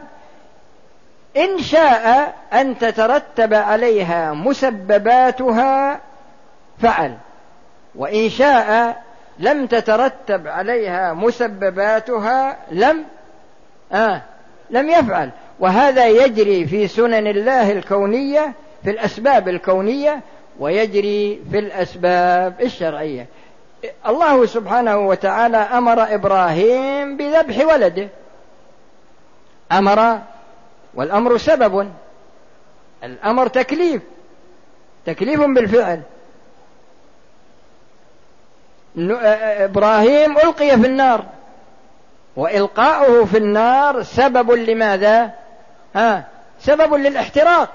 إن 1.37 1.59
شاء 1.59 2.35
أن 2.52 2.78
تترتب 2.78 3.54
عليها 3.54 4.33
مسبباتها 4.33 6.00
فعل 6.83 7.14
وإن 7.94 8.28
شاء 8.30 8.96
لم 9.38 9.66
تترتب 9.66 10.48
عليها 10.48 11.12
مسبباتها 11.12 12.57
لم 12.70 13.04
آه 13.92 14.22
لم 14.70 14.88
يفعل. 14.88 15.30
وهذا 15.61 16.07
يجري 16.07 16.66
في 16.66 16.87
سنن 16.88 17.26
الله 17.26 17.72
الكونية 17.72 18.52
في 18.85 18.90
الأسباب 18.90 19.48
الكونية 19.48 20.20
ويجري 20.59 21.42
في 21.50 21.59
الأسباب 21.59 22.54
الشرعية. 22.61 23.26
الله 24.07 24.47
سبحانه 24.47 24.99
وتعالى 24.99 25.57
أمر 25.57 26.14
إبراهيم 26.14 27.16
بذبح 27.16 27.66
ولده. 27.66 28.09
أمر 29.73 30.18
والأمر 30.94 31.38
سبب. 31.38 31.92
الأمر 33.05 33.47
تكليف. 33.49 34.03
تكليف 35.07 35.40
بالفعل. 35.40 36.03
إبراهيم 38.99 40.38
ألقي 40.38 40.70
في 40.70 40.87
النار. 40.87 41.25
وإلقاؤه 42.37 43.25
في 43.25 43.38
النار 43.38 44.03
سبب 44.03 44.51
لماذا؟ 44.51 45.31
ها 45.94 46.25
سبب 46.61 46.94
للاحتراق. 46.94 47.68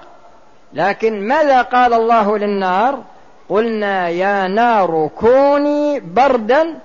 لكن 0.74 1.28
ماذا 1.28 1.62
قال 1.62 1.94
الله 1.94 2.38
للنار؟ 2.38 3.04
قلنا 3.50 4.10
يا 4.10 4.48
نار 4.48 5.10
كوني 5.16 6.00
بردا 6.00 6.80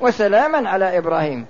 وسلاما 0.00 0.68
على 0.68 0.98
إبراهيم. 0.98 1.46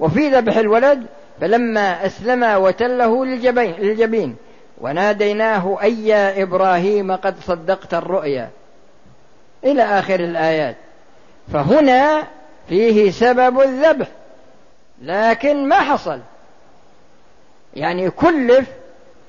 وفي 0.00 0.28
ذبح 0.28 0.56
الولد 0.56 1.06
فلما 1.40 2.06
أسلم 2.06 2.42
وتله 2.42 3.24
للجبين, 3.24 4.36
وناديناه 4.80 5.78
أي 5.82 6.06
يا 6.06 6.42
إبراهيم 6.42 7.12
قد 7.16 7.34
صدقت 7.40 7.94
الرؤيا. 7.94 8.50
إلى 9.64 9.82
آخر 9.82 10.20
الآيات. 10.20 10.76
فهنا 11.52 12.22
فيه 12.68 13.10
سبب 13.10 13.60
الذبح. 13.60 14.06
لكن 15.02 15.68
ما 15.68 15.80
حصل. 15.80 16.20
يعني 17.74 18.10
كلف 18.10 18.68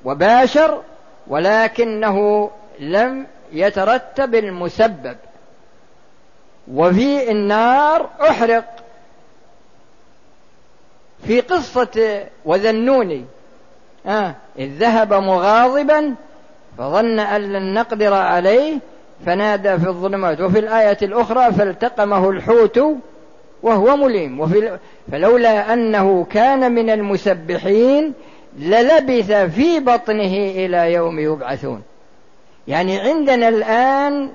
وباشر 0.06 0.82
ولكنه 1.28 2.50
لم 2.80 3.26
يترتب 3.56 4.36
المسبب. 4.36 5.18
وفي 6.74 7.32
النار 7.32 8.10
أحرق. 8.22 8.66
في 11.28 11.42
قصة 11.42 12.24
وذنوني. 12.46 13.26
آه 14.08 14.36
إذ 14.60 14.70
ذهب 14.78 15.14
مغاضبا 15.14 16.16
فظن 16.78 17.20
أن 17.20 17.42
لن 17.42 17.74
نقدر 17.74 18.14
عليه 18.14 18.78
فنادى 19.26 19.78
في 19.78 19.88
الظلمات. 19.88 20.42
وفي 20.42 20.60
الآية 20.60 20.98
الأخرى 21.02 21.54
فالتقمه 21.54 22.30
الحوت 22.30 22.80
وهو 23.64 23.96
مليم. 23.98 24.40
وفي 24.40 24.80
فلولا 25.12 25.74
أنه 25.74 26.28
كان 26.30 26.72
من 26.72 26.90
المسبحين 26.90 28.14
للبث 28.60 29.32
في 29.32 29.80
بطنه 29.80 30.36
إلى 30.36 30.94
يوم 30.94 31.20
يبعثون. 31.20 31.84
يعني 32.68 33.00
عندنا 33.00 33.50
الآن 33.50 34.32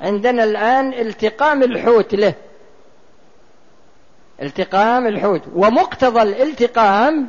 عندنا 0.00 0.44
الآن 0.44 0.92
التقام 0.92 1.62
الحوت 1.62 2.14
له. 2.14 2.34
التقام 4.42 5.06
الحوت. 5.06 5.42
ومقتضى 5.54 6.22
الالتقام 6.22 7.28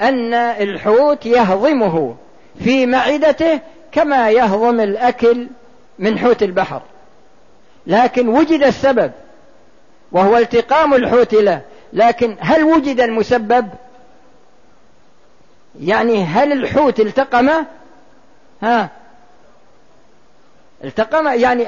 أن 0.00 0.34
الحوت 0.34 1.26
يهضمه 1.26 2.16
في 2.64 2.86
معدته 2.86 3.60
كما 3.92 4.30
يهضم 4.30 4.80
الأكل 4.80 5.46
من 5.98 6.18
حوت 6.18 6.42
البحر. 6.42 6.82
لكن 7.86 8.28
وجد 8.28 8.62
السبب 8.62 9.12
وهو 10.12 10.36
التقام 10.36 10.94
الحوت 10.94 11.34
له. 11.34 11.60
لكن 11.92 12.36
هل 12.40 12.64
وجد 12.64 13.00
المسبب؟ 13.00 13.68
يعني 15.80 16.24
هل 16.24 16.52
الحوت 16.52 17.00
التقم 17.00 17.50
ها 18.62 18.90
التقم 20.86 21.28
يعني 21.28 21.64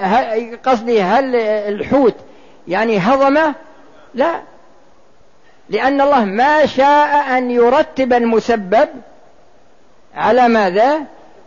قصدي 0.56 1.02
هل 1.02 1.36
الحوت 1.36 2.14
يعني 2.68 2.98
هضم؟ 2.98 3.52
لا. 4.14 4.40
لأن 5.70 6.00
الله 6.00 6.24
ما 6.24 6.66
شاء 6.66 7.38
أن 7.38 7.50
يرتب 7.50 8.12
المسبب 8.12 8.88
على 10.14 10.48
ماذا؟ 10.48 11.00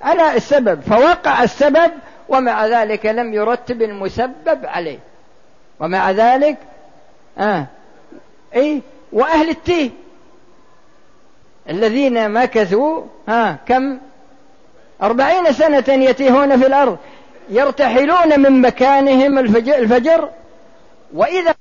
على 0.04 0.36
السبب. 0.36 0.82
فوقع 0.82 1.44
السبب 1.44 1.92
ومع 2.30 2.68
ذلك 2.68 3.06
لم 3.06 3.34
يرتب 3.34 3.82
المسبب 3.82 4.66
عليه. 4.66 5.00
ومع 5.80 6.12
ذلك 6.12 6.58
آه. 7.38 7.66
أي 8.56 8.82
وأهل 9.14 9.50
التيه 9.50 9.90
الذين 11.70 12.32
مكثوا 12.32 13.02
ها 13.28 13.58
كم؟ 13.68 13.98
أربعين 15.02 15.54
سنة 15.54 15.84
يتيهون 15.88 16.60
في 16.60 16.68
الأرض. 16.68 16.98
يرتحلون 17.50 18.40
من 18.40 18.62
مكانهم 18.62 19.40
الفجر, 19.40 20.30
وإذا 21.14 21.56